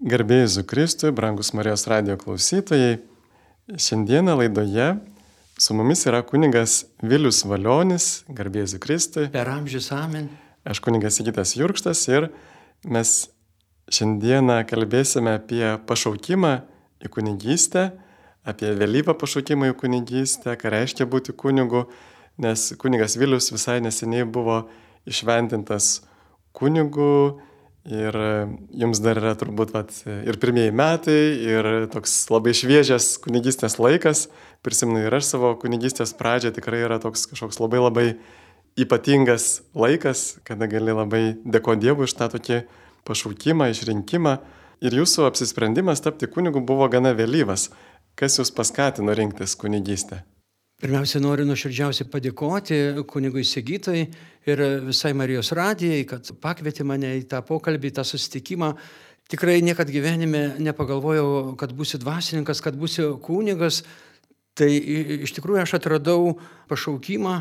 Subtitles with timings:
[0.00, 3.02] Garbėjai Zukristui, brangus Marijos radio klausytojai.
[3.68, 4.94] Šiandieną laidoje
[5.60, 9.26] su mumis yra kunigas Vilius Valionis, garbėjai Zukristui.
[9.34, 10.30] Per amžius amen.
[10.64, 12.30] Aš kunigas Sigitas Jurkštas ir
[12.88, 13.12] mes
[13.92, 16.54] šiandieną kalbėsime apie pašaukimą
[17.04, 17.90] į kunigystę,
[18.40, 21.84] apie vėlyvą pašaukimą į kunigystę, ką reiškia būti kunigu,
[22.40, 24.62] nes kunigas Vilius visai neseniai buvo
[25.04, 25.98] išventintas
[26.56, 27.36] kunigu
[27.88, 28.32] Ir e,
[28.76, 34.26] jums dar yra turbūt vat, ir pirmieji metai, ir toks labai šviežias kunigystės laikas.
[34.60, 38.06] Prisimenu ir aš savo kunigystės pradžią, tikrai yra toks kažkoks labai labai
[38.80, 42.62] ypatingas laikas, kada gali labai dėkoti Dievui už tą tokį
[43.08, 44.36] pašaukimą, išrinkimą.
[44.84, 47.68] Ir jūsų apsisprendimas tapti kunigu buvo gana vėlyvas.
[48.16, 50.22] Kas jūs paskatino rinktis kunigystę?
[50.80, 52.76] Pirmiausia, noriu nuoširdžiausiai padėkoti
[53.08, 54.06] kunigui Sigitai
[54.48, 58.70] ir visai Marijos radijai, kad pakvietė mane į tą pokalbį, tą susitikimą.
[59.28, 63.82] Tikrai niekad gyvenime nepagalvojau, kad būsiu dvasininkas, kad būsiu kunigas.
[64.56, 66.38] Tai iš tikrųjų aš atradau
[66.72, 67.38] pašaukimą,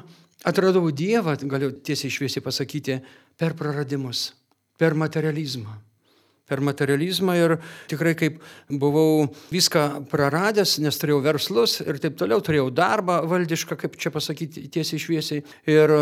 [0.52, 3.00] atradau Dievą, galiu tiesiai šviesiai pasakyti,
[3.40, 4.34] per praradimus,
[4.76, 5.80] per materializmą
[6.50, 7.56] per materializmą ir
[7.92, 13.96] tikrai kaip buvau viską praradęs, nes turėjau verslus ir taip toliau, turėjau darbą valdišką, kaip
[14.00, 15.46] čia pasakyti tiesiai šviesiai.
[15.70, 15.96] Ir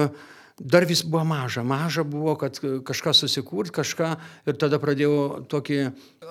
[0.58, 4.10] dar vis buvo maža, maža buvo, kad kažką susikurt, kažką.
[4.50, 5.80] Ir tada pradėjau tokį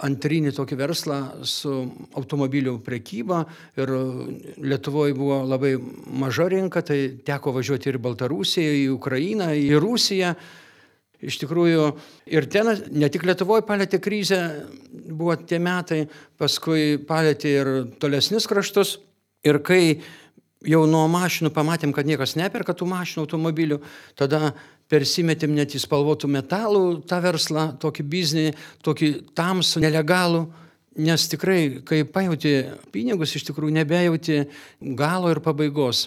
[0.07, 1.73] antrinį tokį verslą su
[2.19, 3.45] automobilių prekyba.
[3.79, 3.95] Ir
[4.67, 5.77] Lietuvoje buvo labai
[6.11, 10.35] maža rinka, tai teko važiuoti ir į Baltarusiją, į Ukrainą, į Rusiją
[11.25, 11.87] Iš tikrųjų,
[12.29, 14.41] ir ten ne tik Lietuvoje palėtė krizę,
[15.09, 16.05] buvo tie metai,
[16.37, 17.71] paskui palėtė ir
[18.03, 18.99] tolesnis kraštus.
[19.47, 20.01] Ir kai
[20.67, 23.81] jau nuo mašinų pamatėm, kad niekas neperka tų mašinų, automobilių,
[24.19, 24.53] tada
[24.91, 28.47] persimetėm net į spalvotų metalų tą verslą, tokį biznį,
[28.87, 30.45] tokį tamsų, nelegalų.
[31.07, 32.55] Nes tikrai, kai pajauti
[32.93, 34.39] pinigus, iš tikrųjų nebejauti
[34.97, 36.07] galo ir pabaigos.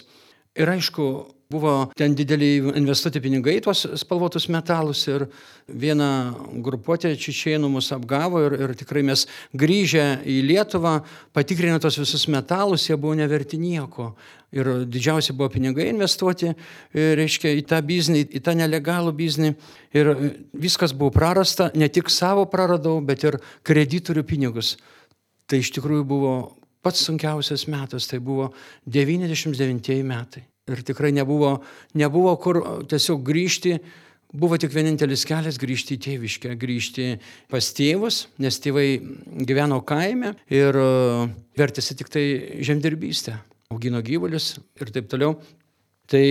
[0.58, 1.04] Ir aišku,
[1.50, 5.24] Buvo ten dideliai investuoti pinigai tuos spalvotus metalus ir
[5.66, 6.30] viena
[6.62, 9.24] grupuotė čičienų mus apgavo ir, ir tikrai mes
[9.58, 11.00] grįžę į Lietuvą,
[11.34, 14.12] patikrinę tos visus metalus, jie buvo neverti nieko.
[14.54, 19.50] Ir didžiausi buvo pinigai investuoti, e, reiškia, į tą biznį, į tą nelegalų biznį.
[19.98, 20.12] Ir
[20.54, 24.76] viskas buvo prarasta, ne tik savo praradau, bet ir kreditorių pinigus.
[25.50, 26.36] Tai iš tikrųjų buvo
[26.78, 28.52] pats sunkiausias metas, tai buvo
[28.86, 31.58] 99 metai ir tikrai nebuvo,
[31.98, 32.60] nebuvo kur
[32.90, 33.78] tiesiog grįžti.
[34.30, 37.06] Buvo tik vienintelis kelias grįžti į tėviškę, grįžti
[37.50, 39.00] pas tėvus, nes tėvai
[39.42, 40.78] gyveno kaime ir
[41.58, 42.24] vertėsi tik tai
[42.62, 43.34] žemdirbystę,
[43.74, 45.34] augino gyvulius ir taip toliau.
[46.10, 46.22] Tai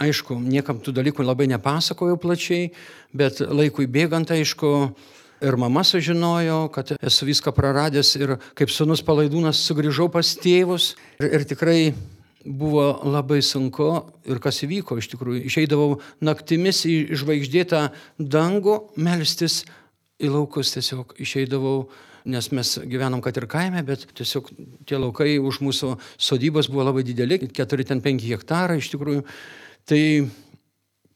[0.00, 2.70] aišku, niekam tų dalykų labai nepasakojau plačiai,
[3.16, 4.70] bet laikui bėgant, aišku,
[5.42, 11.28] ir mama sužinojo, kad esu viską praradęs ir kaip sunus palaidūnas sugrįžau pas tėvus ir,
[11.28, 11.78] ir tikrai
[12.44, 13.88] buvo labai sunku
[14.28, 15.44] ir kas įvyko iš tikrųjų.
[15.48, 17.86] Išeidavau naktimis į žvaigždėtą
[18.18, 19.62] dangų melstis
[20.22, 21.88] į laukus tiesiog išeidavau,
[22.30, 24.52] nes mes gyvenom kad ir kaime, bet tiesiog
[24.86, 29.24] tie laukai už mūsų sodybos buvo labai dideli, 4-5 hektarai iš tikrųjų.
[29.90, 30.02] Tai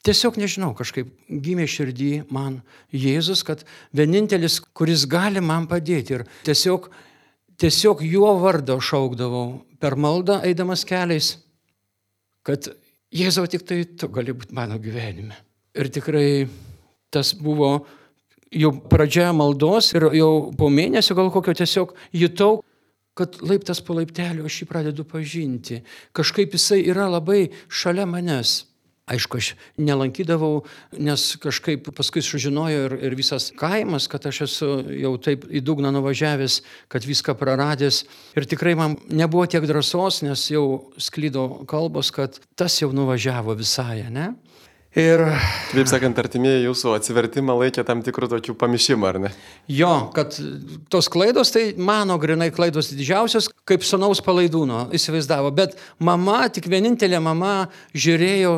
[0.06, 2.60] tiesiog nežinau, kažkaip gimė širdį man
[2.94, 3.62] Jėzus, kad
[3.94, 6.91] vienintelis, kuris gali man padėti ir tiesiog
[7.61, 11.37] tiesiog jo vardo šaukdavau per maldą eidamas keliais,
[12.47, 12.69] kad
[13.17, 15.37] Jėzau tik tai tu gali būti mano gyvenime.
[15.78, 16.49] Ir tikrai
[17.15, 17.87] tas buvo
[18.50, 22.61] jau pradžia maldos ir jau po mėnesio gal kokio tiesiog jutau,
[23.16, 25.81] kad laiptas po laiptelio aš jį pradedu pažinti.
[26.16, 28.65] Kažkaip jisai yra labai šalia manęs.
[29.06, 30.65] Aišku, aš nelankydavau,
[30.99, 35.93] nes kažkaip paskui sužinojo ir, ir visas kaimas, kad aš esu jau taip į dugną
[35.94, 36.56] nuvažiavęs,
[36.91, 38.00] kad viską praradęs.
[38.34, 44.09] Ir tikrai man nebuvo tiek drąsos, nes jau sklydo kalbos, kad tas jau nuvažiavo visai,
[44.11, 44.33] ne?
[44.97, 45.21] Ir...
[45.71, 49.31] Taip sakant, artimieji jūsų atsivertimą laikė tam tikrų tokių pamišimų, ar ne?
[49.69, 50.34] Jo, kad
[50.91, 55.53] tos klaidos, tai mano grinai klaidos didžiausios, kaip sunaus palaidūno įsivaizdavo.
[55.54, 58.57] Bet mama, tik vienintelė mama, žiūrėjo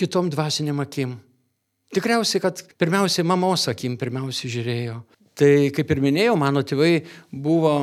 [0.00, 1.16] kitom dvasiniam akim.
[1.94, 4.96] Tikriausiai, kad pirmiausiai mamos akim pirmiausiai žiūrėjo.
[5.38, 7.74] Tai kaip ir minėjau, mano tėvai buvo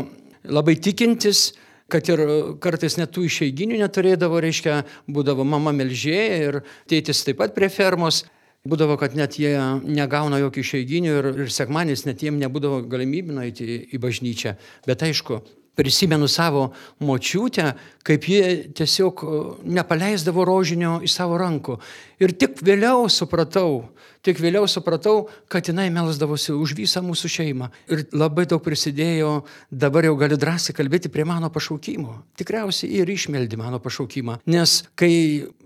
[0.48, 1.52] labai tikintis,
[1.92, 2.22] kad ir
[2.64, 4.82] kartais net tų išeiginių neturėdavo, reiškia,
[5.12, 6.60] būdavo mama melžėja ir
[6.92, 8.24] tėtis taip pat prie fermos.
[8.62, 9.56] Būdavo, kad net jie
[9.90, 14.54] negauna jokių išeiginių ir, ir sekmanis net jiem nebūdavo galimybių nueiti į, į bažnyčią.
[14.86, 15.40] Bet aišku,
[15.76, 17.74] prisimenu savo močiutę,
[18.04, 18.42] kaip ji
[18.76, 19.24] tiesiog
[19.64, 21.78] nepaleisdavo rožinio iš savo rankų.
[22.22, 23.88] Ir tik vėliau supratau,
[24.22, 27.72] Tik vėliau supratau, kad jinai melsdavosi už visą mūsų šeimą.
[27.90, 29.32] Ir labai daug prisidėjo,
[29.74, 32.20] dabar jau galiu drąsiai kalbėti prie mano pašaukimo.
[32.38, 34.38] Tikriausiai ir išmeldi mano pašaukimą.
[34.46, 35.10] Nes kai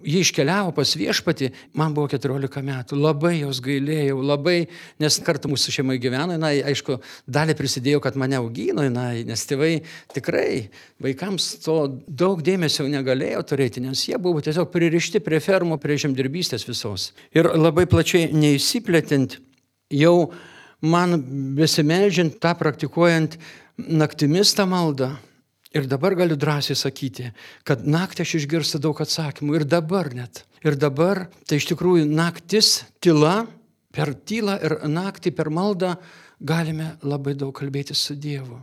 [0.06, 3.00] ji iškeliavo pas viešpati, man buvo 14 metų.
[3.02, 4.58] Labai jos gailėjau, labai,
[5.02, 9.82] nes kartu mūsų šeimai gyveno, na, aišku, dalį prisidėjo, kad mane augino, na, nes tėvai
[10.14, 10.70] tikrai
[11.04, 16.68] vaikams to daug dėmesio negalėjo turėti, nes jie buvo tiesiog pririšti prie fermų, prie žemdirbystės
[16.70, 17.10] visos.
[17.36, 19.40] Ir labai plačiai neįsiplėtint,
[19.94, 20.32] jau
[20.86, 21.18] man
[21.58, 23.40] besimeldžiant, tą praktikuojant
[23.78, 25.16] naktimis tą maldą.
[25.76, 27.34] Ir dabar galiu drąsiai sakyti,
[27.68, 29.58] kad naktį aš išgirstu daug atsakymų.
[29.58, 30.46] Ir dabar net.
[30.64, 33.42] Ir dabar, tai iš tikrųjų naktis, tyla,
[33.96, 35.98] per tylą ir naktį, per maldą
[36.40, 38.62] galime labai daug kalbėti su Dievu.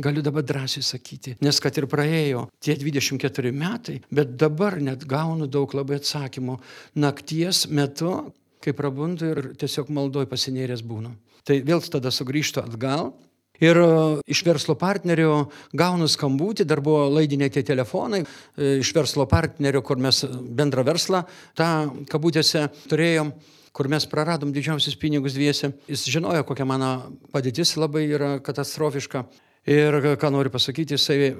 [0.00, 5.44] Galiu dabar drąsiai sakyti, nes kad ir praėjo tie 24 metai, bet dabar net gaunu
[5.50, 6.56] daug labai atsakymų
[7.04, 8.14] nakties metu,
[8.60, 11.12] kai prabundu ir tiesiog maldoj pasinėręs būnu.
[11.48, 13.12] Tai vėl tada sugrįžtu atgal.
[13.60, 13.86] Ir e,
[14.32, 20.00] iš verslo partnerio gaunu skambutį, dar buvo laidiniai tie telefonai, e, iš verslo partnerio, kur
[20.00, 20.22] mes
[20.56, 21.26] bendrą verslą,
[21.56, 21.68] tą
[22.08, 23.34] kabutėse turėjom,
[23.76, 25.74] kur mes praradom didžiausius pinigus dviese.
[25.88, 26.94] Jis žinojo, kokia mano
[27.34, 29.26] padėtis labai yra katastrofiška.
[29.68, 31.34] Ir ką noriu pasakyti, jisai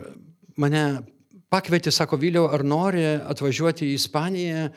[0.61, 0.85] mane
[1.51, 4.69] pakvietė, sako Viliau, ar nori atvažiuoti į Ispaniją,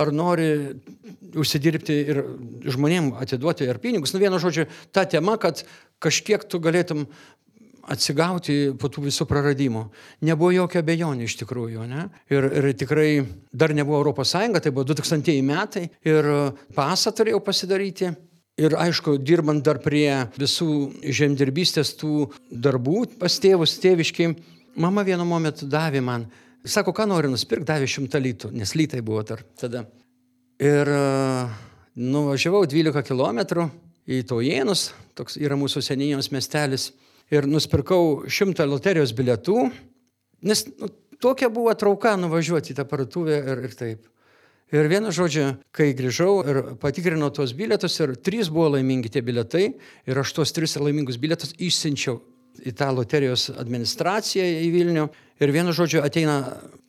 [0.00, 0.48] ar nori
[1.38, 2.22] užsidirbti ir
[2.72, 4.14] žmonėm atiduoti ir pinigus.
[4.14, 5.62] Nu, vienu žodžiu, ta tema, kad
[6.02, 7.06] kažkiek tu galėtum
[7.90, 9.84] atsigauti po tų visų praradimų.
[10.26, 11.86] Nebuvo jokio abejonių iš tikrųjų.
[11.90, 12.06] Ne?
[12.32, 13.10] Ir, ir tikrai
[13.52, 16.28] dar nebuvo Sąjunga, tai buvo 2000 metai ir
[16.76, 18.12] pasą turėjau pasidaryti.
[18.60, 24.34] Ir aišku, dirbant dar prie visų žemdirbystės tų darbų pas tėvus, tėviškiai,
[24.76, 26.26] mama vienu momentu davė man
[26.64, 29.86] Sako, ką nori nusipirkti, davė šimtą litų, nes lytai buvo tar, tada.
[30.60, 31.04] Ir e,
[31.96, 33.70] nuvažiavau 12 km
[34.10, 36.90] į Taujėnus, toks yra mūsų senijos miestelis,
[37.32, 39.70] ir nusipirkau šimtą loterijos bilietų,
[40.44, 40.90] nes nu,
[41.22, 44.08] tokia buvo trauka nuvažiuoti į tą parduotuvę ir, ir taip.
[44.70, 49.64] Ir vienu žodžiu, kai grįžau ir patikrinau tuos bilietus ir trys buvo laimingi tie bilietai
[50.06, 52.20] ir aš tuos tris laimingus bilietus išsiunčiau
[52.66, 55.08] į tą loterijos administraciją į Vilnių
[55.40, 56.42] Ir vienu žodžiu ateina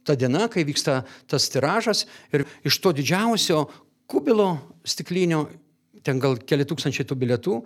[0.03, 3.65] ta diena, kai vyksta tas tiražas ir iš to didžiausio
[4.12, 5.45] kubilo stiklinio,
[6.03, 7.62] ten gal keli tūkstančiai tų bilietų,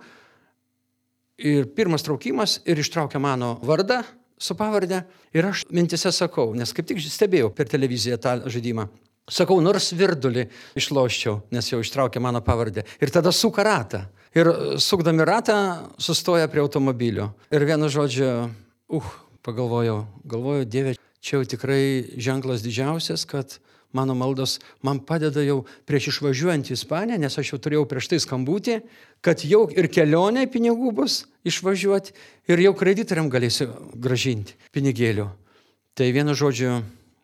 [1.38, 4.02] ir pirmas traukimas ir ištraukia mano vardą
[4.38, 5.02] su pavardė
[5.36, 8.86] ir aš mintise sakau, nes kaip tik stebėjau per televiziją tą žaidimą.
[9.26, 10.44] Sakau, nors virdulį
[10.78, 12.84] išloščiau, nes jau ištraukė mano pavardę.
[13.02, 14.04] Ir tada suka ratą.
[14.38, 14.46] Ir
[14.78, 15.56] sukdami ratą
[15.98, 17.32] sustoja prie automobilio.
[17.50, 18.28] Ir vienu žodžiu,
[18.94, 19.08] uh,
[19.46, 23.58] pagalvojau, galvoju, Dieve, čia jau tikrai ženklas didžiausias, kad
[23.94, 28.18] mano maldos man padeda jau prieš išvažiuojant į Ispaniją, nes aš jau turėjau prieš tai
[28.22, 28.80] skambutį,
[29.24, 32.14] kad jau ir kelionė pinigų bus išvažiuoti
[32.50, 35.30] ir jau kreditoriam galėsiu gražinti pinigėlių.
[35.96, 36.82] Tai vienu žodžiu,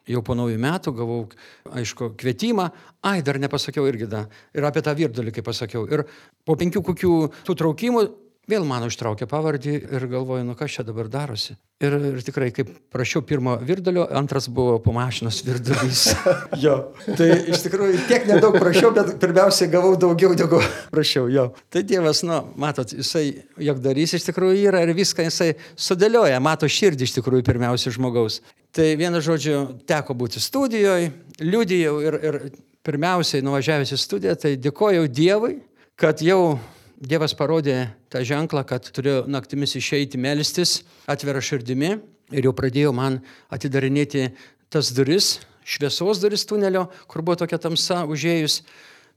[0.08, 1.20] jau po naujų metų gavau,
[1.68, 2.70] aišku, kvietimą,
[3.04, 4.24] ai, dar nepasakiau irgi da,
[4.56, 5.84] ir apie tą virdulį, kaip pasakiau.
[5.90, 6.06] Ir
[6.46, 7.14] po penkių kokių
[7.46, 8.06] tų traukimų
[8.52, 11.54] Vėl mano ištraukė pavardį ir galvoju, nu kas čia dabar darosi.
[11.82, 16.02] Ir, ir tikrai, kaip prašiau pirmo virdulio, antras buvo po mašinos virdulys.
[16.64, 16.74] jo.
[17.16, 20.60] Tai iš tikrųjų tiek nedaug prašiau, bet pirmiausia gavau daugiau negu
[20.92, 21.30] prašiau.
[21.32, 21.46] Jo.
[21.72, 23.24] Tai Dievas, nu, matot, jisai
[23.70, 28.42] jog darys iš tikrųjų yra ir viską jisai sudėlioja, mato širdį iš tikrųjų pirmiausia žmogaus.
[28.76, 31.08] Tai vienu žodžiu, teko būti studijoje,
[31.40, 32.40] liūdėjau ir, ir
[32.84, 35.56] pirmiausiai nuvažiavęs į studiją, tai dėkojau Dievui,
[35.96, 36.58] kad jau
[37.02, 41.96] Dievas parodė tą ženklą, kad turiu naktimis išeiti melstis atvira širdimi
[42.30, 43.16] ir jau pradėjo man
[43.50, 44.28] atidarinėti
[44.70, 48.60] tas duris, šviesos duris tunelio, kur buvo tokia tamsa užėjus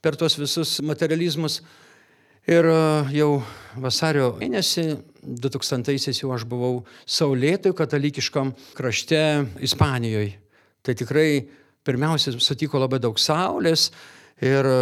[0.01, 1.59] per tuos visus materializmus.
[2.49, 2.79] Ir e,
[3.19, 3.29] jau
[3.81, 4.87] vasario mėnesį
[5.45, 9.21] 2000-aisiais jau aš buvau saulėtoj katalikiškam krašte
[9.65, 10.35] Ispanijoje.
[10.81, 11.29] Tai tikrai
[11.85, 13.91] pirmiausia sutiko labai daug saulės,
[14.43, 14.79] Ir e,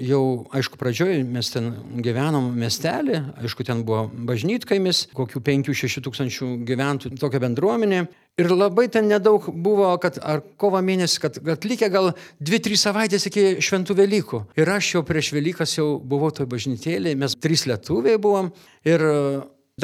[0.00, 0.22] jau,
[0.56, 1.66] aišku, pradžioj mes ten
[2.00, 8.06] gyvenom miestelį, aišku, ten buvo bažnytkaimis, kokių 5-6 tūkstančių gyventojų tokia bendruomenė.
[8.40, 13.28] Ir labai ten nedaug buvo, kad ar kovo mėnesį, kad, kad likę gal 2-3 savaitės
[13.28, 14.40] iki šventų Velykų.
[14.56, 18.54] Ir aš jau prieš Velykas jau buvau toj bažnytėlėje, mes trys lietuviai buvom.
[18.88, 19.18] Ir e,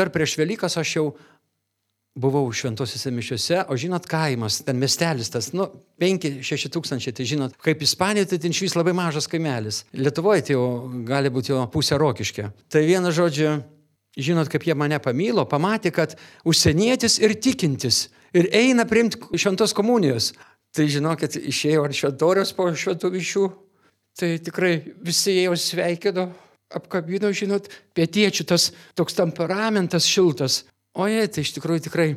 [0.00, 1.07] dar prieš Velykas aš jau
[2.19, 5.69] buvau šventosiuose mišiuose, o žinot, kaimas, ten miestelis tas, nu,
[6.02, 9.85] 5-6 tūkstančiai, tai žinot, kaip Ispanijoje, tai ten švis labai mažas kaimelis.
[9.95, 10.64] Lietuvoje tai jau
[11.07, 12.49] gali būti jo pusė rokiškė.
[12.73, 13.61] Tai vienu žodžiu,
[14.19, 16.17] žinot, kaip jie mane pamilo, pamatė, kad
[16.49, 20.33] užsienietis ir tikintis ir eina priimti šventos komunijos.
[20.75, 23.49] Tai žinokit, išėjo ant šventorios po šventų mišių.
[24.19, 26.29] Tai tikrai visi jau sveikino,
[26.75, 30.64] apkabino, žinot, pietiečių tas toks temperamentas šiltas.
[30.99, 32.09] O jie, tai iš tikrųjų tikrai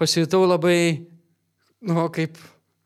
[0.00, 1.06] pasijutau labai,
[1.86, 2.38] nu, kaip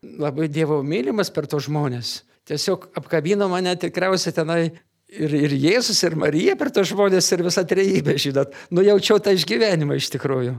[0.02, 2.20] labai Dievo mylimas per tos žmonės.
[2.48, 4.60] Tiesiog apkabino mane tikriausiai tenai
[5.08, 8.56] ir, ir Jėzus, ir Marija per tos žmonės, ir visa trejybė, žinot.
[8.74, 10.58] Nujaučiau tą išgyvenimą iš tikrųjų.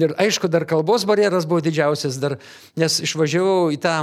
[0.00, 2.36] Ir aišku, dar kalbos barjeras buvo didžiausias, dar,
[2.78, 3.94] nes išvažiavau į tą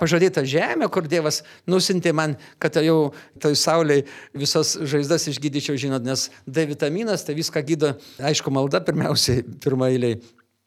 [0.00, 6.28] pažadėtą žemę, kur Dievas nusintė man, kad jau toj sauliai visas žaizdas išgydyčiau, žinot, nes
[6.48, 10.18] D vitaminas tai viską gydo, aišku, malda pirmiausiai, pirmailiai.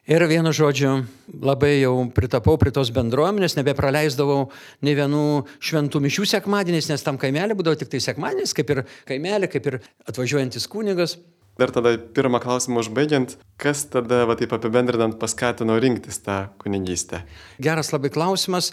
[0.04, 0.98] Ir vienu žodžiu,
[1.40, 4.50] labai jau pritapau prie tos bendruomenės, nebepraleisdavau
[4.84, 5.28] ne vienų
[5.64, 9.78] šventų mišių sekmadieniais, nes tam kaimelį būdavo tik tai sekmadienis, kaip ir kaimelį, kaip ir
[10.04, 11.16] atvažiuojantis kunigas.
[11.58, 17.22] Dar tada pirmą klausimą užbaigiant, kas tada, va taip apibendrinant, paskatino rinktis tą kunigystę?
[17.62, 18.72] Geras labai klausimas.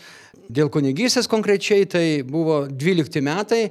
[0.52, 3.64] Dėl kunigystės konkrečiai tai buvo 12 metai,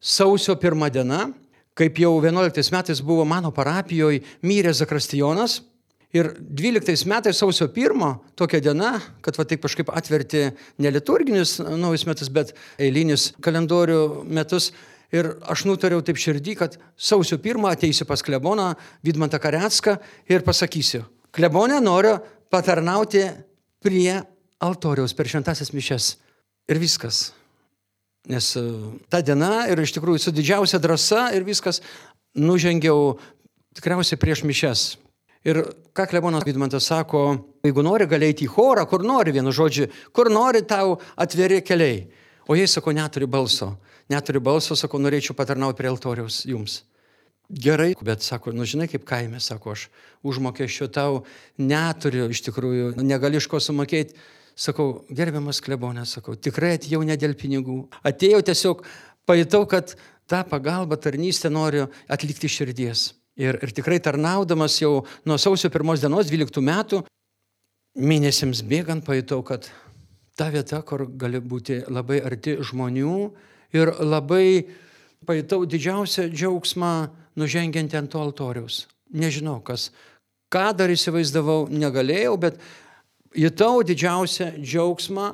[0.00, 1.28] sausio pirmą dieną,
[1.78, 5.60] kaip jau 11 metais buvo mano parapijoje miręs Zakristijonas
[6.16, 10.46] Ir 12 metais sausio 1, tokia diena, kad va taip kažkaip atverti
[10.80, 14.70] ne liturginius naujus metus, bet eilinius kalendorių metus.
[15.14, 18.74] Ir aš nutariau taip širdį, kad sausio 1 ateisiu pas kleboną
[19.04, 19.96] Vidmantą Karecką
[20.28, 22.18] ir pasakysiu, klebonė noriu
[22.52, 23.24] patarnauti
[23.80, 24.20] prie
[24.60, 26.16] altoriaus per šventasias mišes.
[26.68, 27.30] Ir viskas.
[28.28, 28.62] Nes e,
[29.08, 31.80] ta diena ir iš tikrųjų su didžiausia drąsa ir viskas
[32.36, 33.14] nužengiau
[33.78, 34.82] tikriausiai prieš mišes,
[35.46, 35.60] Ir
[35.94, 37.20] ką Klebonas Vidmantas sako,
[37.62, 42.02] jeigu nori, gali eiti į chorą, kur nori, vienu žodžiu, kur nori tau atveri keliai.
[42.50, 43.76] O jie sako, neturi balso.
[44.08, 46.82] Neturi balso, sako, norėčiau patarnauti prie altoriaus jums.
[47.48, 49.86] Gerai, bet sako, nu žinai kaip kaime, sako, aš
[50.24, 51.22] užmokesčio tau
[51.60, 54.16] neturiu, iš tikrųjų, negali iš ko sumokėti.
[54.58, 57.84] Sakau, gerbiamas klebonė, sakau, tikrai atėjau ne dėl pinigų.
[58.02, 58.82] Atėjau tiesiog,
[59.28, 59.94] pajutau, kad
[60.28, 63.12] tą pagalbą tarnystę noriu atlikti širdies.
[63.38, 67.04] Ir, ir tikrai tarnaudamas jau nuo sausio pirmos dienos, 12 metų,
[67.96, 69.70] mėnesiams bėgant pajutau, kad
[70.36, 73.14] ta vieta, kur gali būti labai arti žmonių
[73.74, 74.68] ir labai
[75.28, 76.92] pajutau didžiausią džiaugsmą
[77.38, 78.86] nužengiant ant to altoriaus.
[79.12, 79.90] Nežinau, kas,
[80.52, 82.60] ką dar įsivaizdavau, negalėjau, bet
[83.36, 85.32] jutau didžiausią džiaugsmą,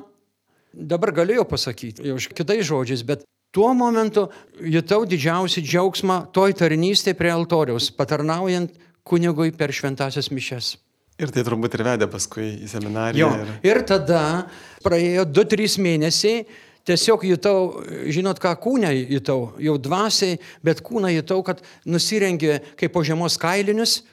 [0.75, 3.25] dabar galėjau pasakyti, jau kitais žodžiais, bet
[3.55, 4.25] Tuo momentu
[4.59, 8.73] jutau didžiausią džiaugsmą toj tarnystėje prie altoriaus, patarnaujant
[9.07, 10.73] kunigui per šventasias mišes.
[11.15, 13.29] Ir tai turbūt ir vedė paskui į seminariją.
[13.29, 13.29] Jo.
[13.39, 13.53] Ir...
[13.69, 14.23] ir tada
[14.83, 16.43] praėjo 2-3 mėnesiai,
[16.85, 23.03] tiesiog jutau, žinot ką, kūnę jutau, jau dvasiai, bet kūną jutau, kad nusirengė kaip po
[23.05, 24.03] žiemos kailinius,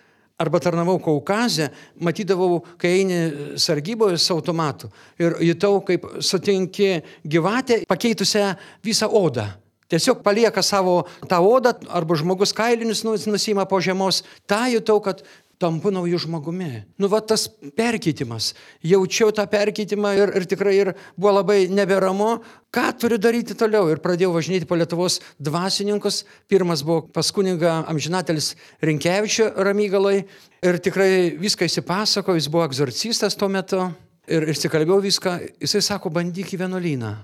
[0.42, 3.18] arba tarnavau Kaukazę, matydavau, kai eini
[3.60, 9.46] sargyboje su automatu ir jutau, kaip sutinki gyvatę pakeitusią visą odą.
[9.92, 14.22] Tiesiog palieka savo tą odą, arba žmogus kailinius nusima po žiemos.
[14.48, 15.20] Ta jutau, kad
[15.62, 16.82] tampu naujų žmogumi.
[16.98, 17.46] Nu, va tas
[17.78, 18.52] perkeitimas.
[18.86, 22.40] Jaučiau tą perkeitimą ir, ir tikrai ir buvo labai neberamu,
[22.74, 23.86] ką turiu daryti toliau.
[23.92, 26.22] Ir pradėjau važinėti po Lietuvos dvasininkus.
[26.50, 28.52] Pirmas buvo pas kuniga amžinatelis
[28.82, 30.22] Rinkevičio Ramygalai.
[30.62, 33.86] Ir tikrai viską įsipasako, jis buvo egzorcistas tuo metu.
[34.30, 35.36] Ir išsikalbėjau viską.
[35.62, 37.16] Jisai sako, bandyk į vienuolyną.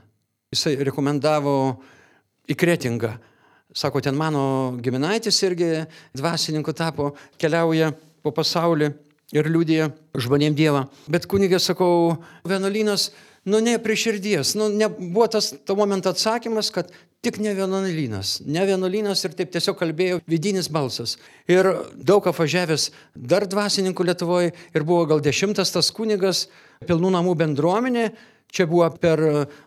[0.55, 1.55] Jisai rekomendavo
[2.49, 3.19] į Kretingą.
[3.79, 5.85] Sako, ten mano giminaitis irgi
[6.17, 8.93] dvasininku tapo, keliauja po pasaulį
[9.37, 10.87] ir liūdėjo žmonėm Dievą.
[11.11, 13.11] Bet kunigė, sakau, vienuolynas,
[13.49, 16.93] nu ne prie širdies, nu nebuvo tas to momento atsakymas, kad
[17.25, 21.17] tik ne vienuolynas, ne vienuolynas ir taip tiesiog kalbėjo vidinis balsas.
[21.51, 26.47] Ir daug apvažiavęs dar dvasininkų Lietuvoje ir buvo gal dešimtas tas kunigas,
[26.87, 28.11] pilnų namų bendruomenė,
[28.49, 29.21] Čia buvo per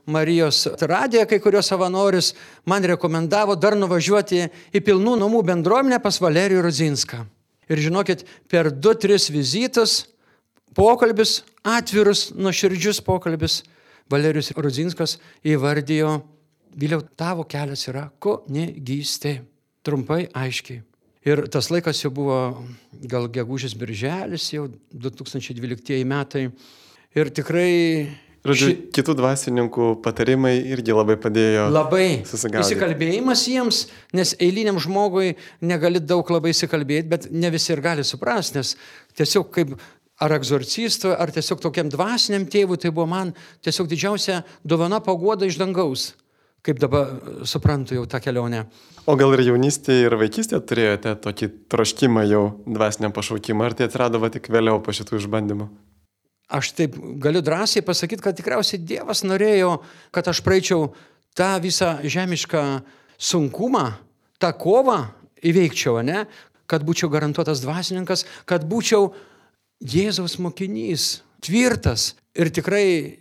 [0.09, 2.31] Marijos radiją, kai kurios savanorius
[2.65, 7.19] man rekomendavo dar nuvažiuoti į pilnų namų bendruomenę pas Valerijų Rudzinską.
[7.69, 10.01] Ir žinokit, per 2-3 vizitus,
[10.75, 13.61] pokalbis, atvirus, nuoširdžius pokalbis,
[14.11, 16.17] Valerijus Rudzinskas įvardijo,
[16.71, 19.41] Vėliau tavo kelias yra kunigystė.
[19.83, 20.83] Trumpai, aiškiai.
[21.25, 22.37] Ir tas laikas jau buvo
[23.09, 26.47] gal gegužės birželis, jau 2012 metai.
[27.17, 28.07] Ir tikrai
[28.41, 28.75] Žodžiu, ši...
[28.97, 31.67] kitų dvasininkų patarimai irgi labai padėjo.
[31.69, 32.23] Labai.
[32.25, 33.83] Įsikalbėjimas jiems,
[34.17, 38.73] nes eiliniam žmogui negali daug labai įsikalbėti, bet ne visi ir gali suprasti, nes
[39.19, 39.75] tiesiog kaip
[40.21, 45.61] ar egzorcistui, ar tiesiog tokiam dvasiniam tėvui, tai buvo man tiesiog didžiausia dovana pagoda iš
[45.61, 46.11] dangaus,
[46.65, 47.13] kaip dabar
[47.45, 48.65] suprantu jau tą kelionę.
[49.09, 54.21] O gal ir jaunystėje, ir vaikystėje turėjote tokį troškimą jau dvasiniam pašaukimą, ar tai atsirado
[54.33, 55.69] tik vėliau po šitų išbandymų?
[56.51, 59.77] Aš taip galiu drąsiai pasakyti, kad tikriausiai Dievas norėjo,
[60.11, 60.91] kad aš praeičiau
[61.37, 62.63] tą visą žemišką
[63.21, 63.85] sunkumą,
[64.41, 64.99] tą kovą
[65.41, 66.25] įveikčiau, ne?
[66.69, 69.11] Kad būčiau garantuotas dvasininkas, kad būčiau
[69.81, 73.17] Jėzaus mokinys, tvirtas ir tikrai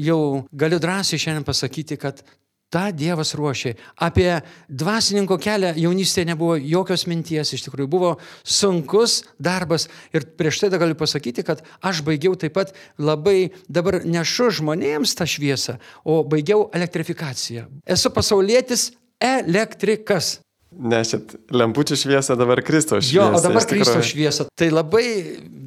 [0.00, 2.22] jau galiu drąsiai šiandien pasakyti, kad
[2.70, 3.74] tą Dievas ruošė.
[4.00, 4.28] Apie
[4.68, 8.12] dvasininko kelią jaunystėje nebuvo jokios minties, iš tikrųjų buvo
[8.44, 9.88] sunkus darbas.
[10.14, 15.26] Ir prieš tai galiu pasakyti, kad aš baigiau taip pat labai dabar nešu žmonėms tą
[15.28, 17.66] šviesą, o baigiau elektrifikaciją.
[17.86, 20.38] Esu pasaulietis elektrikas.
[20.70, 23.16] Nešit lempučių šviesą dabar Kristaus šviesą.
[23.18, 24.46] Jo, o dabar Kristaus šviesą.
[24.54, 25.06] Tai labai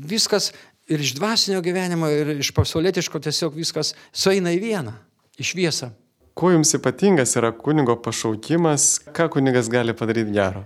[0.07, 0.53] viskas
[0.87, 4.95] ir iš dvasinio gyvenimo, ir iš pasaulietiško tiesiog viskas sueina į vieną,
[5.39, 5.91] į šviesą.
[6.33, 10.63] Kuo jums ypatingas yra kunigo pašaukimas, ką kunigas gali padaryti gero?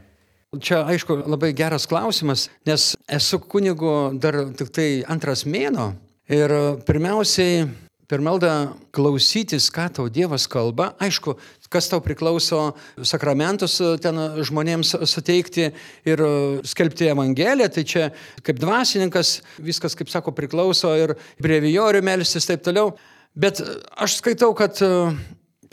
[0.64, 5.90] Čia aišku labai geras klausimas, nes esu kunigu dar tik tai antras mėno
[6.32, 6.54] ir
[6.88, 7.68] pirmiausiai
[8.08, 8.54] per maldą
[8.96, 11.36] klausytis, ką tau Dievas kalba, aišku,
[11.68, 12.62] kas tau priklauso
[13.04, 15.68] sakramentus ten žmonėms suteikti
[16.08, 16.24] ir
[16.64, 18.06] skelbti Evangeliją, tai čia
[18.40, 22.94] kaip dvasininkas viskas, kaip sako, priklauso ir brevijorių melstis taip toliau.
[23.36, 23.60] Bet
[24.00, 24.80] aš skaitau, kad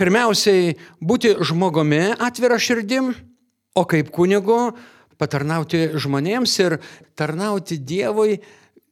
[0.01, 3.13] pirmiausiai būti žmogumi atvira širdim,
[3.75, 4.75] o kaip kunigu
[5.19, 6.79] patarnauti žmonėms ir
[7.19, 8.39] tarnauti Dievui,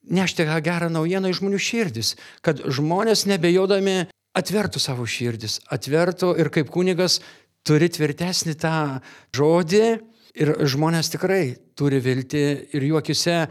[0.03, 6.51] nešti tą gerą naujieną į žmonių širdis, kad žmonės nebejodami atvertų savo širdis, atvertų ir
[6.55, 7.21] kaip kunigas
[7.67, 8.77] turi tvirtesnį tą
[9.37, 9.85] žodį
[10.43, 11.45] ir žmonės tikrai
[11.79, 12.43] turi vilti
[12.75, 13.45] ir juokise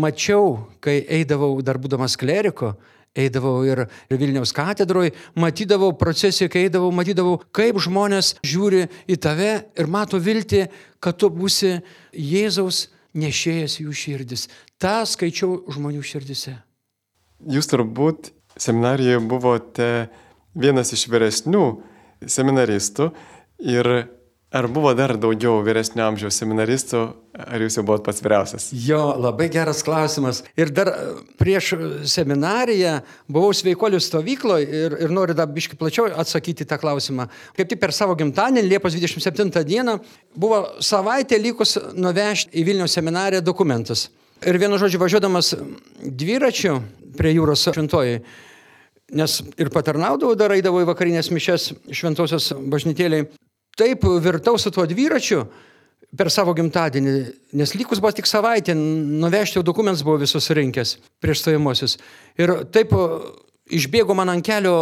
[0.00, 2.74] mačiau, kai eidavau dar būdamas kleriko,
[3.18, 9.90] eidavau ir Vilniaus katedroje, matydavau procesiją, kai eidavau, matydavau, kaip žmonės žiūri į tave ir
[9.90, 10.66] mato viltį,
[11.02, 11.78] kad tu būsi
[12.14, 12.88] Jėzaus
[13.18, 14.46] nešėjas jų širdis.
[14.78, 16.54] Ta skaičiau žmonių širdise.
[17.50, 19.90] Jūs turbūt seminarijoje buvote
[20.54, 21.64] vienas iš vyresnių
[22.28, 23.10] seminaristų
[23.64, 23.90] ir
[24.50, 27.00] Ar buvo dar daugiau vyresnio amžiaus seminaristų,
[27.38, 28.64] ar jūs jau buvot pats vyriausias?
[28.74, 30.40] Jo, labai geras klausimas.
[30.58, 30.88] Ir dar
[31.38, 31.68] prieš
[32.10, 32.96] seminariją
[33.30, 37.28] buvau sveikolių stovykloje ir, ir noriu dar biški plačiau atsakyti tą klausimą.
[37.54, 40.00] Kaip tik per savo gimtadienį, Liepos 27 dieną,
[40.34, 44.08] buvo savaitė likus nuvežti į Vilniaus seminariją dokumentus.
[44.42, 45.52] Ir vienu žodžiu, važiuodamas
[46.02, 46.80] dviračiu
[47.14, 48.18] prie jūros šventojai,
[49.14, 53.28] nes ir patarnaudavau, dar eidavau į vakarinės mišes šventosios bažnytėliai,
[53.80, 55.44] taip virtau su tuo dviračiu
[56.16, 57.12] per savo gimtadienį,
[57.54, 61.96] nes likus buvo tik savaitė, nuvežti jau dokumentus buvau visus rinkęs prieš stojimosius.
[62.40, 62.94] Ir taip
[63.70, 64.74] išbėgo man ant kelio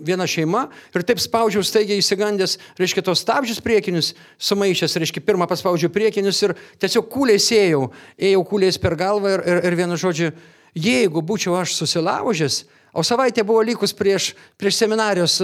[0.00, 0.64] viena šeima
[0.96, 6.56] ir taip spaudžiau staigiai įsigandęs, reiškia, tos stabdžius priekinius sumaišęs, reiškia, pirmą paspaudžiau priekinius ir
[6.80, 7.84] tiesiog kūliai ėjau,
[8.30, 10.32] ėjau kūliais per galvą ir, ir, ir vienu žodžiu,
[10.72, 15.36] jeigu būčiau aš susilaužęs, O savaitė buvo likus prieš, prieš seminarijos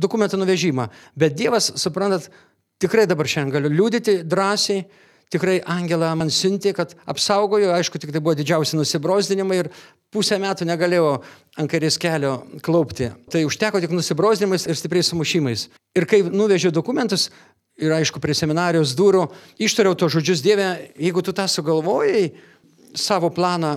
[0.00, 0.86] dokumentų nuvežimą.
[1.12, 2.30] Bet Dievas, suprantat,
[2.82, 4.84] Tikrai dabar šiandien galiu liūdėti drąsiai,
[5.32, 9.70] tikrai Angelą man siuntė, kad apsaugojo, aišku, tik tai buvo didžiausi nusibrozdinimai ir
[10.14, 11.08] pusę metų negalėjau
[11.58, 13.10] ant kairės kelio klaupti.
[13.30, 15.68] Tai užteko tik nusibrozdinimais ir stipriais sumušimais.
[15.94, 17.30] Ir kai nuvežiau dokumentus,
[17.78, 19.26] ir aišku, prie seminarijos durų,
[19.62, 22.28] ištariau to žodžius Dievę, jeigu tu tą sugalvojai,
[22.94, 23.76] savo planą,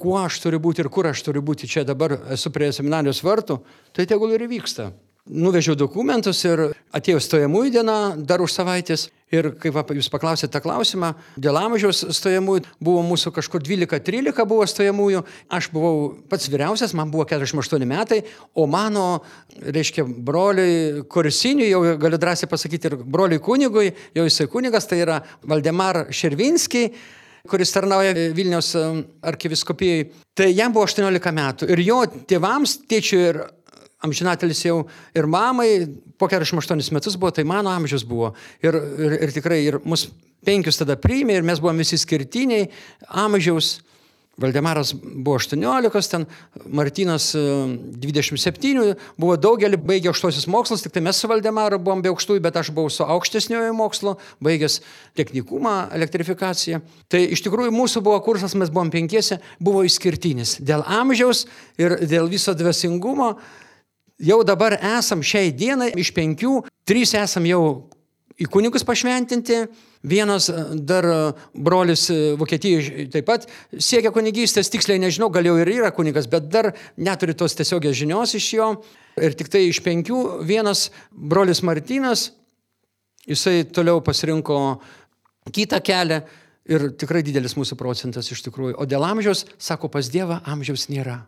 [0.00, 3.62] kuo aš turiu būti ir kur aš turiu būti, čia dabar esu prie seminarijos vartų,
[3.96, 4.90] tai tegul ir vyksta.
[5.26, 6.60] Nuvežiau dokumentus ir
[6.94, 9.08] atėjo stojamųjų diena dar už savaitės.
[9.34, 15.24] Ir kaip jūs paklausėte tą klausimą, dėl amžiaus stojamųjų buvo mūsų kažkur 12-13 buvo stojamųjų,
[15.50, 15.96] aš buvau
[16.30, 18.20] pats vyriausias, man buvo 48 metai,
[18.54, 19.24] o mano,
[19.58, 25.18] reiškia, broliui Korsiniui, jau galiu drąsiai pasakyti, ir broliui kunigui, jau jisai kunigas, tai yra
[25.42, 26.92] Valdemar Šervinskiai
[27.46, 28.72] kuris tarnauja Vilniaus
[29.26, 30.06] arkiviskopijai.
[30.36, 33.38] Tai jam buvo 18 metų ir jo tėvams, tėčiui ir
[34.04, 34.82] amžinatelis jau
[35.16, 35.86] ir mamai
[36.18, 38.34] po 48 metus buvo, tai mano amžius buvo.
[38.64, 40.08] Ir, ir, ir tikrai ir mus
[40.46, 42.70] penkius tada priėmė ir mes buvom visi skirtiniai
[43.24, 43.78] amžiaus.
[44.36, 46.26] Valdemaras buvo 18, ten
[46.68, 52.12] Martinas 27, e, buvo daugelį baigę aukštosius mokslus, tik tai mes su Valdemaru buvom be
[52.12, 54.82] aukštųjų, bet aš buvau su aukštesniojo mokslo, baigęs
[55.16, 56.82] technikumą, elektrifikaciją.
[57.08, 60.58] Tai iš tikrųjų mūsų buvo kursas, mes buvom penkiese, buvo išskirtinis.
[60.60, 61.46] Dėl amžiaus
[61.80, 63.38] ir dėl viso dvasingumo
[64.18, 67.62] jau dabar esam šiai dienai iš penkių, trys esam jau
[68.36, 69.62] į kunigus pašventinti,
[70.06, 71.16] vienas e, dar e,
[71.54, 76.50] brolis e, Vokietijoje taip pat siekia kunigystės, tiksliai nežinau, gal jau ir yra kunigas, bet
[76.52, 78.70] dar neturi tos tiesiogiai žinios iš jo.
[79.16, 82.28] Ir tik tai iš penkių vienas brolis Martinas,
[83.24, 84.58] jisai toliau pasirinko
[85.56, 86.20] kitą kelią
[86.68, 88.76] ir tikrai didelis mūsų procentas iš tikrųjų.
[88.76, 91.22] O dėl amžiaus, sako, pas Dievą amžiaus nėra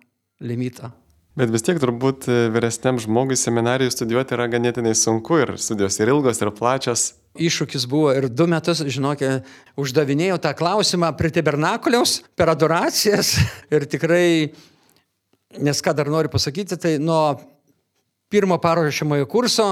[0.44, 0.92] limita.
[1.38, 6.40] Bet vis tiek turbūt vyresniam žmogui seminarijų studijuoti yra ganėtinai sunku ir studijos ir ilgos,
[6.42, 7.12] ir plačios.
[7.38, 9.44] Iššūkis buvo ir du metus, žinokė,
[9.79, 13.37] uždavinėjau tą klausimą prie tabernakuliaus, per adoracijas
[13.74, 14.24] ir tikrai,
[15.62, 17.37] nes ką dar noriu pasakyti, tai nuo
[18.35, 19.68] pirmo paruošiamojo kurso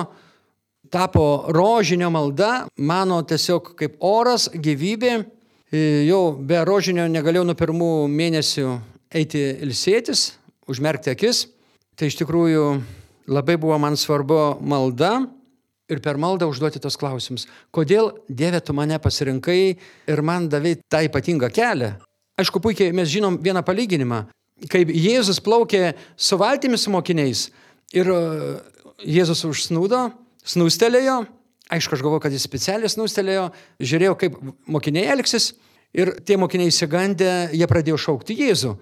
[0.87, 5.17] tapo rožinio malda, mano tiesiog kaip oras, gyvybė.
[6.07, 8.71] Jau be rožinio negalėjau nuo pirmų mėnesių
[9.19, 10.29] eiti ilsėtis,
[10.71, 11.49] užmerkti akis.
[11.97, 12.65] Tai iš tikrųjų
[13.33, 15.23] labai buvo man svarbu malda
[15.89, 17.47] ir per maldą užduoti tos klausimus.
[17.73, 19.61] Kodėl Dieve tu mane pasirinkai
[20.13, 21.95] ir man davai tą ypatingą kelią?
[22.37, 24.27] Aišku, puikiai mes žinom vieną palyginimą.
[24.73, 27.47] Kaip Jėzus plaukė su valtimis mokiniais
[27.97, 28.19] ir e,
[29.05, 30.03] Jėzus užsnūdo,
[30.45, 31.23] snūstelėjo,
[31.73, 33.47] aišku, aš galvoju, kad jis specialiai snūstelėjo,
[33.81, 34.37] žiūrėjau, kaip
[34.69, 35.55] mokiniai elgsis
[35.97, 38.75] ir tie mokiniai įsigandę, jie pradėjo šaukti Jėzų.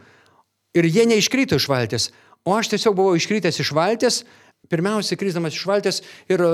[0.75, 2.09] Ir jie neiškrito iš valties,
[2.45, 4.23] o aš tiesiog buvau iškritęs iš valties,
[4.71, 6.53] pirmiausia, kryzdamas iš valties ir e,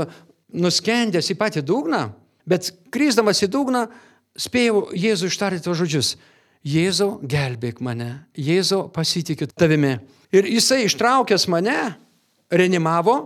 [0.55, 2.09] nuskendęs į patį dugną,
[2.49, 3.87] bet kryzdamas į dugną
[4.39, 6.15] spėjau Jėzų ištarti tos žodžius.
[6.67, 9.97] Jėzau, gelbėk mane, Jėzau, pasitikiu tavimi.
[10.37, 11.77] Ir jisai ištraukęs mane,
[12.53, 13.17] reanimavo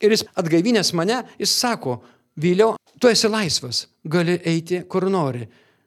[0.00, 1.98] ir jis atgaivinęs mane, jis sako,
[2.38, 5.46] vėliau, tu esi laisvas, gali eiti kur nori.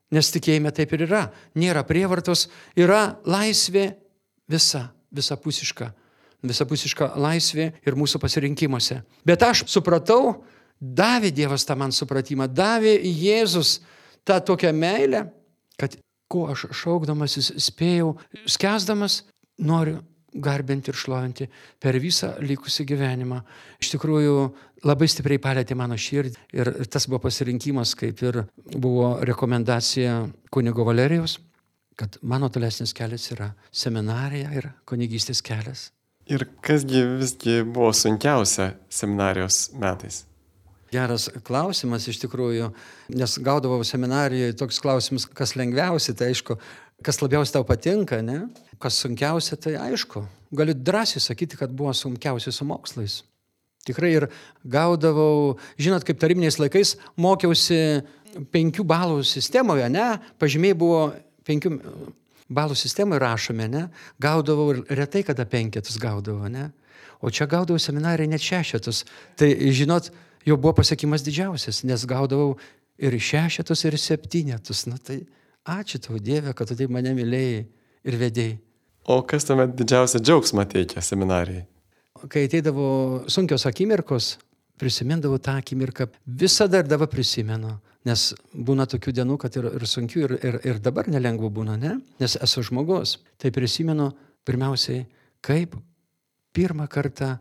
[0.09, 1.27] Nes tikėjime taip ir yra.
[1.53, 3.91] Nėra prievartos, yra laisvė
[4.49, 5.91] visa, visapusiška.
[6.45, 9.01] Visapusiška laisvė ir mūsų pasirinkimuose.
[9.27, 10.43] Bet aš supratau,
[10.79, 13.79] davė Dievas tą man supratimą, davė Jėzus
[14.23, 15.25] tą tokią meilę,
[15.79, 15.97] kad
[16.29, 18.13] ko aš šaukdamasis spėjau,
[18.47, 19.23] skęsdamas,
[19.59, 19.99] noriu
[20.29, 21.47] garbinti ir šlovinti
[21.81, 23.41] per visą likusį gyvenimą.
[23.81, 24.35] Iš tikrųjų,
[24.85, 28.43] labai stipriai palėtė mano širdį ir tas buvo pasirinkimas, kaip ir
[28.75, 30.21] buvo rekomendacija
[30.53, 31.39] kunigo Valerijos,
[31.99, 35.89] kad mano tolesnis kelias yra seminarija ir kunigystės kelias.
[36.29, 40.23] Ir kasgi visgi buvo sunkiausia seminarijos metais?
[40.93, 42.67] Geras klausimas iš tikrųjų,
[43.17, 46.59] nes gaudavau seminarijoje toks klausimas, kas lengviausia, tai aišku,
[47.05, 48.43] kas labiausiai tau patinka, ne?
[48.81, 50.21] Kas sunkiausia, tai aišku,
[50.53, 53.19] galiu drąsiai sakyti, kad buvo sunkiausia su mokslais.
[53.89, 54.27] Tikrai ir
[54.69, 58.03] gaudavau, žinot, kaip tarybiniais laikais mokiausi
[58.53, 60.11] penkių balų sistemoje, ne?
[60.37, 61.07] Pažymiai buvo
[61.49, 61.73] penkių
[62.49, 63.87] balų sistemoje rašome, ne?
[64.21, 66.69] Gaudavau ir retai kada penketus gaudavau, ne?
[67.21, 69.03] O čia gaudavau seminarai net šešetus.
[69.37, 70.09] Tai, žinot,
[70.47, 72.55] jau buvo pasiekimas didžiausias, nes gaudavau
[72.97, 74.85] ir šešetus, ir septynetus.
[74.89, 75.21] Na tai
[75.67, 77.63] ačiū tau Dieve, kad tu taip mane mylėjai
[78.07, 78.57] ir vedėjai.
[79.09, 81.65] O kas tuomet didžiausią džiaugsmą teikia seminarijai?
[82.29, 82.89] Kai ateidavo
[83.31, 84.33] sunkios akimirkos,
[84.79, 87.77] prisimindavau tą akimirką, visada ir dabar prisimenu.
[88.07, 91.97] Nes būna tokių dienų, kad ir, ir sunkių, ir, ir, ir dabar nelengva būna, ne?
[92.21, 93.17] Nes esu žmogus.
[93.41, 94.13] Tai prisimenu
[94.47, 95.03] pirmiausiai,
[95.43, 95.75] kaip
[96.55, 97.35] pirmą kartą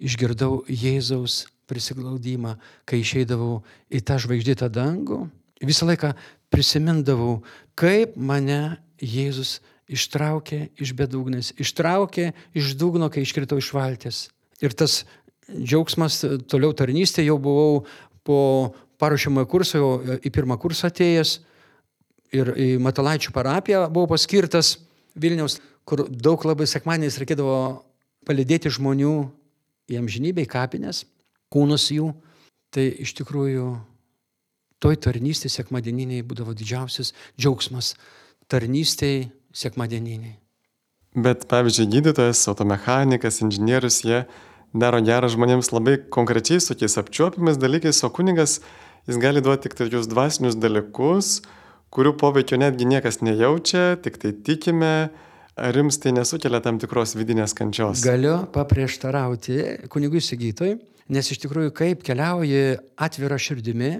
[0.00, 2.56] išgirdau Jėzaus prisiglaudimą,
[2.88, 3.60] kai išeidavau
[3.92, 5.22] į tą žvaigždėtą dangų.
[5.60, 6.14] Visą laiką
[6.50, 7.42] prisimindavau,
[7.78, 9.58] kaip mane Jėzus
[9.90, 14.28] ištraukė iš bedugnės, ištraukė iš dugno, kai iškritau iš valties.
[14.64, 15.02] Ir tas
[15.50, 17.84] džiaugsmas toliau tarnystė jau buvau
[18.26, 18.40] po
[19.00, 21.38] paruošiamojo kurso, jau į pirmą kursą atėjęs
[22.36, 24.76] ir į Matalaičių parapiją buvau paskirtas
[25.20, 27.56] Vilniaus, kur daug labai sekmaniais reikėdavo
[28.28, 29.14] palidėti žmonių
[29.90, 31.04] į amžinybę, į kapines,
[31.50, 32.12] kūnus jų.
[32.70, 33.64] Tai iš tikrųjų
[34.80, 37.96] toj tarnystėje sekmadieniniai būdavo didžiausias džiaugsmas
[38.50, 40.36] tarnystėje sekmadieniniai.
[41.18, 44.20] Bet pavyzdžiui, gydytojas, automechanikas, inžinierius, jie
[44.70, 48.60] daro gerą žmonėms labai konkrečiais tokiais apčiuopimais dalykais, o kunigas
[49.08, 51.40] jis gali duoti tik tokius dvasinius dalykus,
[51.94, 54.94] kurių poveikio netgi niekas nejaučia, tik tai tikime,
[55.60, 58.04] ar jums tai nesukelia tam tikros vidinės kančios?
[58.06, 60.76] Galiu paprieštarauti kunigui Sigytoj,
[61.10, 63.96] nes iš tikrųjų kaip keliauji atvira širdimi,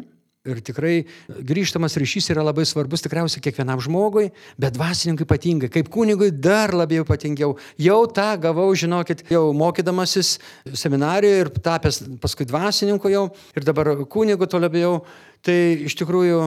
[0.49, 6.31] Ir tikrai grįžtamas ryšys yra labai svarbus tikriausiai kiekvienam žmogui, bet dvasininkui ypatingai, kaip kunigui
[6.33, 7.59] dar labiau ypatingiau.
[7.77, 14.49] Jau tą gavau, žinokit, jau mokydamasis seminarijoje ir tapęs paskui dvasininku jau ir dabar kunigu
[14.49, 15.03] to labiau.
[15.45, 16.41] Tai iš tikrųjų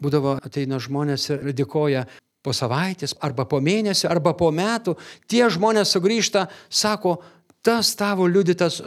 [0.00, 2.06] būdavo ateina žmonės ir dėkoja
[2.40, 4.96] po savaitės, arba po mėnesio, arba po metų.
[5.28, 7.18] Tie žmonės sugrįžta, sako,
[7.60, 8.80] tas tavo liudytas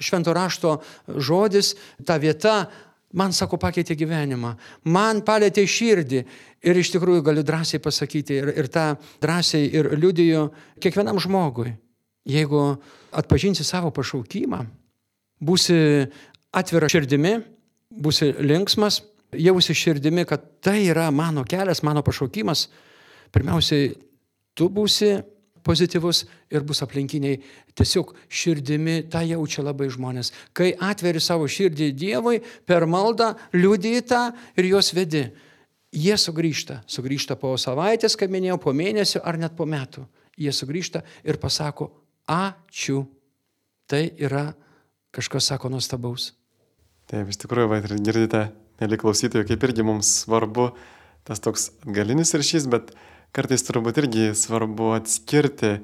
[0.00, 0.78] švento rašto
[1.20, 1.74] žodis,
[2.06, 2.70] ta vieta,
[3.10, 4.52] Man, sako, pakeitė gyvenimą,
[4.86, 6.20] man palėtė širdį.
[6.62, 8.92] Ir iš tikrųjų galiu drąsiai pasakyti ir, ir tą
[9.22, 10.44] drąsiai ir liudiju
[10.82, 11.72] kiekvienam žmogui.
[12.30, 12.60] Jeigu
[13.16, 14.60] atpažinsi savo pašaukimą,
[15.42, 15.80] būsi
[16.54, 17.34] atvira širdimi,
[17.90, 19.00] būsi linksmas,
[19.34, 22.68] jausi širdimi, kad tai yra mano kelias, mano pašaukimas,
[23.34, 23.94] pirmiausiai
[24.54, 25.16] tu būsi
[25.66, 27.40] pozityvus ir bus aplinkiniai
[27.78, 30.32] tiesiog širdimi, tą jaučia labai žmonės.
[30.56, 34.24] Kai atveri savo širdį Dievui, per maldą liūdį tą
[34.56, 35.26] ir juos vedi.
[35.90, 40.04] Jie sugrįžta, sugrįžta po savaitės, kaip minėjau, po mėnesio ar net po metų.
[40.38, 41.90] Jie sugrįžta ir pasako,
[42.30, 43.02] ačiū.
[43.90, 44.52] Tai yra
[45.10, 46.30] kažkas sako nuostabaus.
[47.10, 48.44] Taip, iš tikrųjų, va, ir girdite,
[48.78, 50.70] mėly klausytojai, kaip irgi mums svarbu
[51.26, 52.94] tas toks galinis ryšys, bet
[53.36, 55.78] kartais turbūt irgi svarbu atskirti,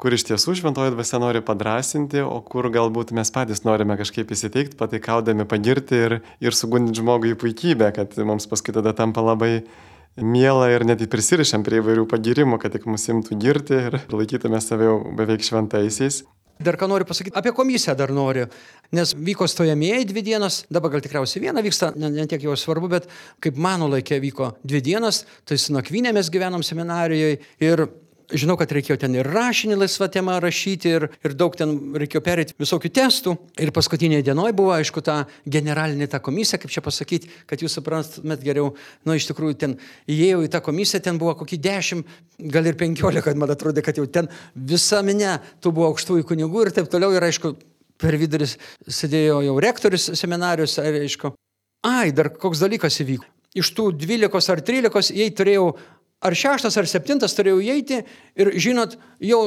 [0.00, 4.78] kur iš tiesų šventoji dvasia nori padrasinti, o kur galbūt mes patys norime kažkaip įsiteikti,
[4.80, 9.66] pataikaudami pagirti ir, ir sugundinti žmogų į puikybę, kad mums paskui tada tampa labai
[10.16, 14.88] miela ir net prisirišam prie įvairių pagirimų, kad tik mus imtų girti ir laikytume save
[14.88, 16.24] jau beveik šventaisiais.
[16.60, 18.44] Dar ką noriu pasakyti, apie komisiją dar noriu,
[18.92, 23.08] nes vyko stojamieji dvi dienas, dabar gal tikriausiai viena vyksta, ne, ne jau svarbu, bet
[23.40, 27.86] kaip mano laikė vyko dvi dienas, tai su nakvynė mes gyvenom seminarijoje ir
[28.32, 32.56] žinau, kad reikėjo ten ir rašinį laisvą temą rašyti, ir, ir daug ten reikėjo perėti
[32.60, 33.34] visokių testų.
[33.62, 38.44] Ir paskutinėje dienoje buvo, aišku, ta generalinė ta komisija, kaip čia pasakyti, kad jūs suprantumėt
[38.44, 38.74] geriau,
[39.06, 39.76] nu iš tikrųjų ten
[40.10, 42.14] įėjau į tą komisiją, ten buvo kokį dešimt,
[42.52, 46.74] gal ir penkiolika, man atrodė, kad jau ten visa minė, tu buvo aukštųjų kunigų ir
[46.76, 47.12] taip toliau.
[47.16, 47.54] Ir aišku,
[48.00, 48.48] per vidurį
[48.88, 51.34] sėdėjo jau rektorius seminarijos, aišku,
[51.86, 53.28] ai, dar koks dalykas įvyko.
[53.58, 55.72] Iš tų 12 ar 13 jei turėjau
[56.20, 59.40] ar šeštas, ar septintas turėjau įeiti ir, žinot, jau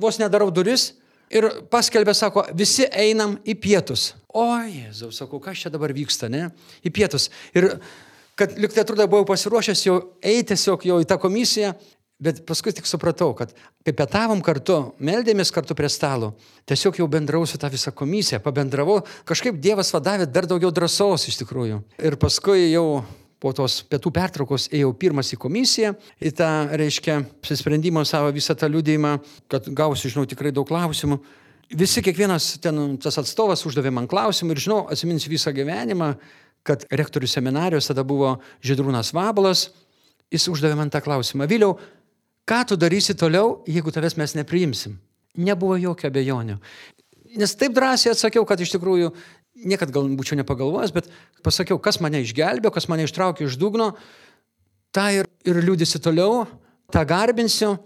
[0.00, 0.92] vos nedarau duris
[1.32, 4.12] ir paskelbė, sako, visi einam į pietus.
[4.28, 6.48] O, Jėzau, sakau, kas čia dabar vyksta, ne?
[6.84, 7.28] Į pietus.
[7.56, 7.74] Ir
[8.38, 11.72] kad liktai atrodo, buvau pasiruošęs jau eiti tiesiog jau į tą komisiją,
[12.22, 13.52] bet paskui tik supratau, kad
[13.86, 16.32] kai pietavom kartu, meldėmės kartu prie stalo,
[16.68, 21.40] tiesiog jau bendrau su tą visą komisiją, pabendravau, kažkaip Dievas vadavė dar daugiau drąsos iš
[21.42, 21.82] tikrųjų.
[22.02, 23.02] Ir paskui jau
[23.42, 26.48] po tos pietų pertraukos ėjau pirmas į komisiją, į tą,
[26.78, 29.12] reiškia, apsisprendimą savo visą tą liūdėjimą,
[29.50, 31.20] kad gausiu, žinau, tikrai daug klausimų.
[31.78, 36.14] Visi, kiekvienas ten tas atstovas uždavė man klausimų ir žinau, atsiminsiu visą gyvenimą,
[36.66, 39.68] kad rektorių seminarijos tada buvo Židrūnas Vabalas,
[40.32, 41.46] jis uždavė man tą klausimą.
[41.48, 41.76] Vėliau,
[42.48, 44.98] ką tu darysi toliau, jeigu tavęs mes nepriimsim?
[45.38, 46.58] Nebuvo jokio abejonių.
[47.38, 49.12] Nes taip drąsiai atsakiau, kad iš tikrųjų
[49.64, 51.10] niekad gal būčiau nepagalvojęs, bet
[51.46, 53.92] pasakiau, kas mane išgelbėjo, kas mane ištraukė iš dugno,
[54.94, 56.46] tą ir, ir liūdėsi toliau,
[56.92, 57.76] tą garbinsiu,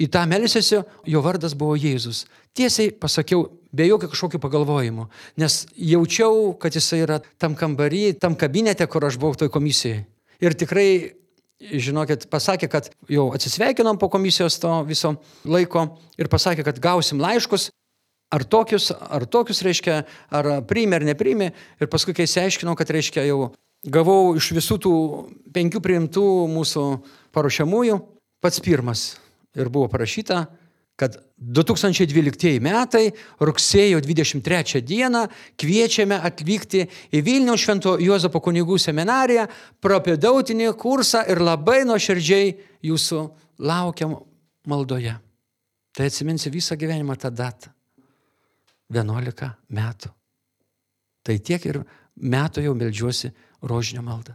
[0.00, 2.24] į tą melsiuosi, jo vardas buvo Jėzus.
[2.56, 5.08] Tiesiai pasakiau, be jokio kažkokio pagalvojimo,
[5.40, 10.04] nes jaučiau, kad jisai yra tam kambarį, tam kabinete, kur aš buvau toj komisijai.
[10.42, 10.88] Ir tikrai,
[11.62, 15.14] žinokit, pasakė, kad jau atsisveikinom po komisijos to viso
[15.48, 15.86] laiko
[16.18, 17.70] ir pasakė, kad gausim laiškus
[18.32, 19.98] ar tokius, ar tokius, reiškia,
[20.32, 21.50] ar priimė ar nepriimė.
[21.80, 24.94] Ir paskui, kai išsiaiškinau, kad, reiškia, jau gavau iš visų tų
[25.54, 26.86] penkių priimtų mūsų
[27.34, 28.00] paruošiamųjų
[28.42, 29.06] pats pirmas.
[29.52, 30.46] Ir buvo parašyta,
[30.96, 33.10] kad 2012 metai,
[33.42, 35.26] rugsėjo 23 dieną
[35.60, 39.48] kviečiame atvykti į Vilniaus Švento Juozapo kunigų seminariją,
[39.82, 42.54] propedautinį kursą ir labai nuoširdžiai
[42.86, 43.22] jūsų
[43.66, 44.16] laukiam
[44.68, 45.18] maldoje.
[45.92, 47.72] Tai atsiminsi visą gyvenimą tą datą.
[48.92, 50.12] 11 metų.
[51.22, 51.82] Tai tiek ir
[52.18, 54.34] metų jau melžiuosi rožinio maldą.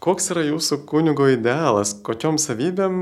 [0.00, 1.92] Koks yra jūsų kunigo idealas?
[2.04, 3.00] Kokiom savybėm,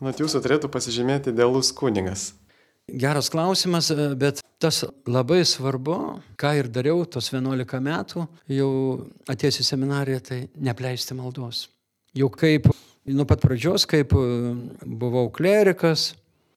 [0.00, 2.30] nuo jūsų turėtų pasižymėti idealus kunigas?
[2.90, 5.96] Geras klausimas, bet tas labai svarbu,
[6.40, 8.70] ką ir dariau tos 11 metų, jau
[9.30, 11.68] atėjęs į seminariją, tai nepleisti maldos.
[12.16, 12.66] Jau kaip
[13.06, 16.14] nuo pat pradžios, kaip buvau klerikas,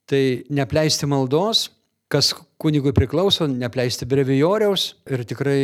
[0.09, 1.67] tai nepleisti maldos,
[2.13, 5.63] kas kunigui priklauso, nepleisti brevijoriaus ir tikrai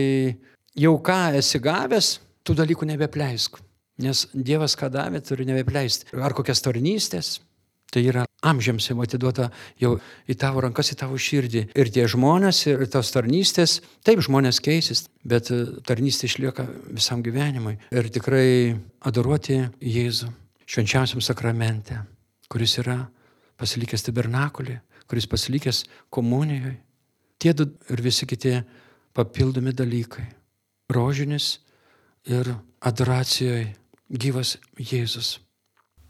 [0.80, 3.60] jau ką esi gavęs, tų dalykų nebepleisk.
[4.00, 6.08] Nes Dievas ką davė, turi nebepleisti.
[6.16, 7.40] Ar kokias tarnystės,
[7.92, 9.50] tai yra amžiams jau atiduota
[9.82, 9.98] jau
[10.30, 11.66] į tavo rankas, į tavo širdį.
[11.76, 15.52] Ir tie žmonės, ir tos tarnystės, taip žmonės keisis, bet
[15.88, 17.76] tarnystė išlieka visam gyvenimui.
[17.92, 20.32] Ir tikrai adoruoti Jėzų
[20.70, 21.98] švenčiausiam sakramente,
[22.50, 23.02] kuris yra
[23.60, 24.78] pasilikęs tabernakulį,
[25.10, 26.78] kuris pasilikęs komunijoje.
[27.39, 28.60] Tie du ir visi kiti
[29.15, 30.26] papildomi dalykai.
[30.93, 31.60] Rožinis
[32.28, 33.74] ir adoracijoje
[34.10, 35.39] gyvas Jėzus.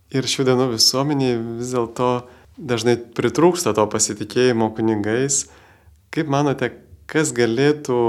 [0.09, 2.09] Ir šių dienų visuomeniai vis dėlto
[2.57, 5.45] dažnai pritrūksta to pasitikėjimo kunigais.
[6.09, 6.71] Kaip manote,
[7.09, 7.99] kas galėtų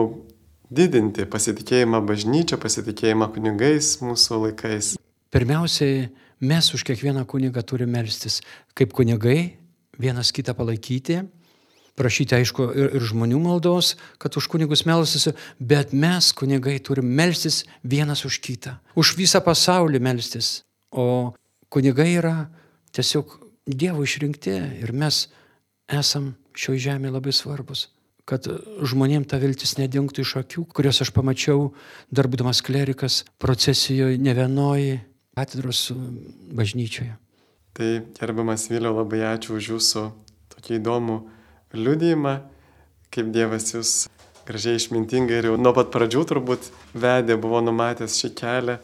[0.73, 4.95] didinti pasitikėjimą bažnyčia, pasitikėjimą kunigais mūsų laikais?
[5.31, 6.09] Pirmiausiai,
[6.41, 8.41] mes už kiekvieną kunigą turime melstis
[8.75, 9.60] kaip kunigai
[10.01, 11.21] vienas kitą palaikyti,
[12.01, 17.65] prašyti, aišku, ir, ir žmonių maldos, kad už kunigus melstusi, bet mes, kunigai, turim melstis
[17.85, 20.63] vienas už kitą, už visą pasaulį melstis.
[20.91, 21.35] O
[21.71, 22.37] kunigai yra
[22.97, 23.39] tiesiog
[23.71, 24.51] Dievo išrinkti
[24.83, 25.29] ir mes
[25.87, 27.85] esam šioje žemėje labai svarbus
[28.31, 28.47] kad
[28.87, 31.73] žmonėm ta viltis nedingtų iš akių, kurios aš pamačiau,
[32.15, 35.01] dar būdamas klerikas, procesijoje, ne vienoji,
[35.35, 35.89] katedros
[36.55, 37.17] bažnyčioje.
[37.77, 40.07] Tai gerbiamas Vėliau, labai ačiū už jūsų
[40.57, 41.19] tokį įdomų
[41.79, 42.35] liudijimą,
[43.15, 43.93] kaip Dievas jūs
[44.49, 48.79] gražiai išmintingai ir jau nuo pat pradžių turbūt vedė, buvo numatęs šį kelią.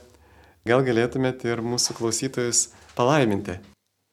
[0.67, 2.69] Gal galėtumėte ir mūsų klausytojus
[2.99, 3.59] palaiminti.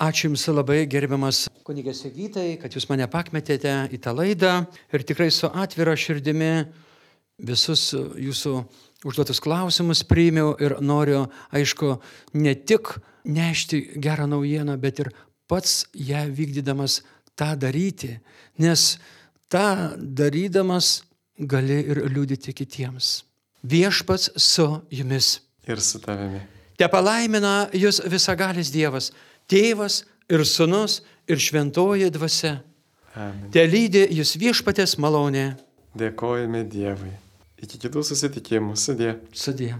[0.01, 5.29] Ačiū Jums labai, gerbiamas kunigės Egytai, kad Jūs mane pakmetėte į tą laidą ir tikrai
[5.31, 6.65] su atvira širdimi
[7.45, 8.57] visus Jūsų
[9.05, 11.97] užduotus klausimus priimiau ir noriu, aišku,
[12.41, 15.11] ne tik nešti gerą naujieną, bet ir
[15.47, 17.01] pats ją vykdydamas
[17.35, 18.19] tą daryti,
[18.59, 18.97] nes
[19.49, 21.03] tą darydamas
[21.39, 23.23] gali ir liūdyti kitiems.
[23.63, 25.39] Viešpats su jumis.
[25.67, 26.41] Ir su tavimi.
[26.77, 29.11] Te palaimina jūs visagalis Dievas
[29.47, 32.57] tėvas ir sunus ir šventoji dvasia.
[33.13, 33.49] Amen.
[33.53, 35.53] Te lydi jūs viešpatės malonė.
[35.97, 37.13] Dėkojame Dievui.
[37.63, 38.75] Iki kitų susitikimų.
[38.79, 39.15] Sudė.
[39.37, 39.75] Sudė.